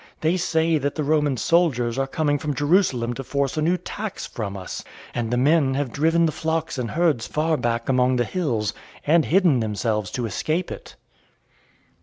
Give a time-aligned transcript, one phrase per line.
[0.21, 4.25] They say that the Roman soldiers are coming from Jerusalem to force a new tax
[4.25, 8.25] from us, and the men have driven the flocks and herds far back among the
[8.25, 8.73] hills,
[9.05, 10.95] and hidden themselves to escape it."